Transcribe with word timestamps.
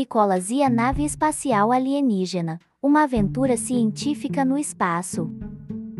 Nicolas 0.00 0.50
e 0.50 0.62
a 0.62 0.70
nave 0.70 1.04
espacial 1.04 1.70
alienígena, 1.70 2.58
uma 2.82 3.02
aventura 3.02 3.54
científica 3.58 4.46
no 4.46 4.56
espaço. 4.56 5.30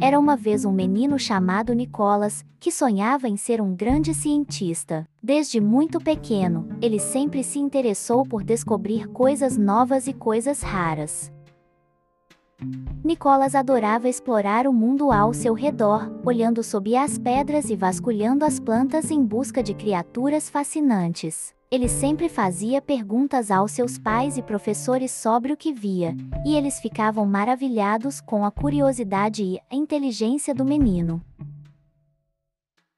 Era 0.00 0.18
uma 0.18 0.36
vez 0.36 0.64
um 0.64 0.72
menino 0.72 1.18
chamado 1.18 1.74
Nicolas, 1.74 2.42
que 2.58 2.72
sonhava 2.72 3.28
em 3.28 3.36
ser 3.36 3.60
um 3.60 3.76
grande 3.76 4.14
cientista. 4.14 5.06
Desde 5.22 5.60
muito 5.60 6.00
pequeno, 6.00 6.66
ele 6.80 6.98
sempre 6.98 7.44
se 7.44 7.58
interessou 7.58 8.24
por 8.24 8.42
descobrir 8.42 9.06
coisas 9.08 9.58
novas 9.58 10.06
e 10.06 10.14
coisas 10.14 10.62
raras. 10.62 11.30
Nicolas 13.04 13.54
adorava 13.54 14.08
explorar 14.08 14.66
o 14.66 14.72
mundo 14.72 15.12
ao 15.12 15.34
seu 15.34 15.52
redor, 15.52 16.10
olhando 16.24 16.62
sob 16.62 16.96
as 16.96 17.18
pedras 17.18 17.68
e 17.68 17.76
vasculhando 17.76 18.46
as 18.46 18.58
plantas 18.58 19.10
em 19.10 19.22
busca 19.22 19.62
de 19.62 19.74
criaturas 19.74 20.48
fascinantes. 20.48 21.54
Ele 21.72 21.88
sempre 21.88 22.28
fazia 22.28 22.82
perguntas 22.82 23.48
aos 23.48 23.70
seus 23.70 23.96
pais 23.96 24.36
e 24.36 24.42
professores 24.42 25.12
sobre 25.12 25.52
o 25.52 25.56
que 25.56 25.72
via, 25.72 26.16
e 26.44 26.56
eles 26.56 26.80
ficavam 26.80 27.24
maravilhados 27.24 28.20
com 28.20 28.44
a 28.44 28.50
curiosidade 28.50 29.44
e 29.44 29.60
a 29.70 29.76
inteligência 29.76 30.52
do 30.52 30.64
menino. 30.64 31.22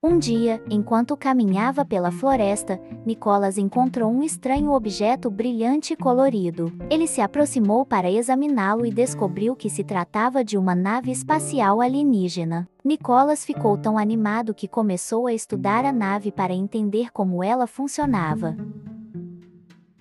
Um 0.05 0.19
dia, 0.19 0.61
enquanto 0.69 1.17
caminhava 1.17 1.85
pela 1.85 2.11
floresta, 2.11 2.81
Nicolas 3.07 3.57
encontrou 3.57 4.11
um 4.11 4.21
estranho 4.21 4.73
objeto 4.73 5.31
brilhante 5.31 5.93
e 5.93 5.97
colorido. 5.97 6.73
Ele 6.91 7.07
se 7.07 7.21
aproximou 7.21 7.87
para 7.87 8.11
examiná-lo 8.11 8.85
e 8.85 8.91
descobriu 8.91 9.55
que 9.55 9.71
se 9.71 9.85
tratava 9.85 10.43
de 10.43 10.59
uma 10.59 10.75
nave 10.75 11.13
espacial 11.13 11.81
alienígena. 11.81 12.69
Nicolas 12.85 13.45
ficou 13.45 13.79
tão 13.79 13.97
animado 13.97 14.53
que 14.53 14.67
começou 14.67 15.29
a 15.29 15.33
estudar 15.33 15.85
a 15.85 15.93
nave 15.93 16.33
para 16.33 16.53
entender 16.53 17.13
como 17.13 17.45
ela 17.45 17.69
funcionava. 17.69 18.57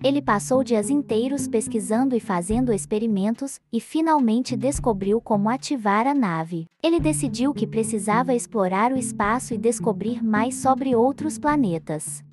Ele 0.04 0.20
passou 0.20 0.64
dias 0.64 0.90
inteiros 0.90 1.46
pesquisando 1.46 2.16
e 2.16 2.20
fazendo 2.20 2.72
experimentos, 2.72 3.60
e 3.72 3.80
finalmente 3.80 4.56
descobriu 4.56 5.20
como 5.20 5.48
ativar 5.48 6.08
a 6.08 6.14
nave. 6.14 6.66
Ele 6.82 6.98
decidiu 6.98 7.54
que 7.54 7.68
precisava 7.68 8.34
explorar 8.34 8.92
o 8.92 8.96
espaço 8.96 9.54
e 9.54 9.58
descobrir 9.58 10.20
mais 10.20 10.56
sobre 10.56 10.96
outros 10.96 11.38
planetas. 11.38 12.24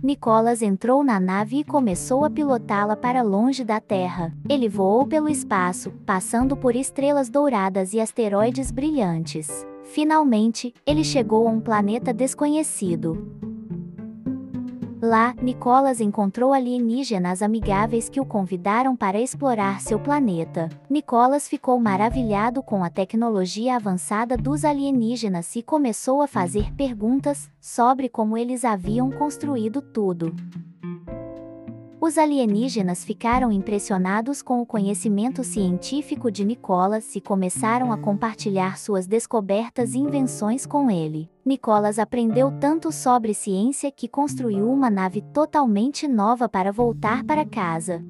Nicolas 0.00 0.62
entrou 0.62 1.02
na 1.02 1.18
nave 1.18 1.58
e 1.58 1.64
começou 1.64 2.24
a 2.24 2.30
pilotá-la 2.30 2.94
para 2.94 3.20
longe 3.20 3.64
da 3.64 3.80
Terra. 3.80 4.32
Ele 4.48 4.68
voou 4.68 5.04
pelo 5.04 5.28
espaço, 5.28 5.90
passando 6.06 6.56
por 6.56 6.76
estrelas 6.76 7.28
douradas 7.28 7.92
e 7.92 8.00
asteroides 8.00 8.70
brilhantes. 8.70 9.66
Finalmente, 9.82 10.72
ele 10.86 11.02
chegou 11.02 11.48
a 11.48 11.50
um 11.50 11.60
planeta 11.60 12.12
desconhecido. 12.12 13.47
Lá, 15.00 15.32
Nicolas 15.40 16.00
encontrou 16.00 16.52
alienígenas 16.52 17.40
amigáveis 17.40 18.08
que 18.08 18.20
o 18.20 18.24
convidaram 18.24 18.96
para 18.96 19.20
explorar 19.20 19.80
seu 19.80 20.00
planeta. 20.00 20.68
Nicolas 20.90 21.48
ficou 21.48 21.78
maravilhado 21.78 22.64
com 22.64 22.82
a 22.82 22.90
tecnologia 22.90 23.76
avançada 23.76 24.36
dos 24.36 24.64
alienígenas 24.64 25.54
e 25.54 25.62
começou 25.62 26.20
a 26.20 26.26
fazer 26.26 26.74
perguntas 26.74 27.48
sobre 27.60 28.08
como 28.08 28.36
eles 28.36 28.64
haviam 28.64 29.08
construído 29.10 29.80
tudo. 29.80 30.34
Os 32.00 32.16
alienígenas 32.16 33.04
ficaram 33.04 33.50
impressionados 33.50 34.40
com 34.40 34.60
o 34.62 34.66
conhecimento 34.66 35.42
científico 35.42 36.30
de 36.30 36.44
Nicolas 36.44 37.16
e 37.16 37.20
começaram 37.20 37.90
a 37.90 37.98
compartilhar 37.98 38.78
suas 38.78 39.04
descobertas 39.04 39.94
e 39.94 39.98
invenções 39.98 40.64
com 40.64 40.88
ele. 40.88 41.28
Nicolas 41.44 41.98
aprendeu 41.98 42.52
tanto 42.60 42.92
sobre 42.92 43.34
ciência 43.34 43.90
que 43.90 44.06
construiu 44.06 44.70
uma 44.70 44.88
nave 44.88 45.22
totalmente 45.34 46.06
nova 46.06 46.48
para 46.48 46.70
voltar 46.70 47.24
para 47.24 47.44
casa. 47.44 48.04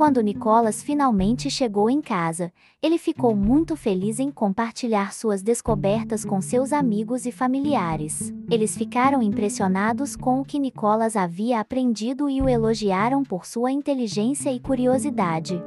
Quando 0.00 0.22
Nicolas 0.22 0.82
finalmente 0.82 1.50
chegou 1.50 1.90
em 1.90 2.00
casa, 2.00 2.50
ele 2.82 2.96
ficou 2.96 3.36
muito 3.36 3.76
feliz 3.76 4.18
em 4.18 4.30
compartilhar 4.30 5.12
suas 5.12 5.42
descobertas 5.42 6.24
com 6.24 6.40
seus 6.40 6.72
amigos 6.72 7.26
e 7.26 7.30
familiares. 7.30 8.32
Eles 8.50 8.74
ficaram 8.78 9.20
impressionados 9.20 10.16
com 10.16 10.40
o 10.40 10.42
que 10.42 10.58
Nicolas 10.58 11.16
havia 11.16 11.60
aprendido 11.60 12.30
e 12.30 12.40
o 12.40 12.48
elogiaram 12.48 13.22
por 13.22 13.44
sua 13.44 13.70
inteligência 13.70 14.50
e 14.50 14.58
curiosidade. 14.58 15.62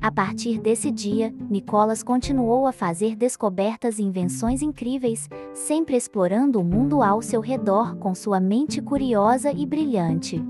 A 0.00 0.12
partir 0.12 0.60
desse 0.60 0.88
dia, 0.92 1.34
Nicolas 1.50 2.04
continuou 2.04 2.64
a 2.64 2.72
fazer 2.72 3.16
descobertas 3.16 3.98
e 3.98 4.04
invenções 4.04 4.62
incríveis, 4.62 5.28
sempre 5.52 5.96
explorando 5.96 6.60
o 6.60 6.64
mundo 6.64 7.02
ao 7.02 7.20
seu 7.20 7.40
redor 7.40 7.96
com 7.96 8.14
sua 8.14 8.38
mente 8.38 8.80
curiosa 8.80 9.50
e 9.50 9.66
brilhante. 9.66 10.40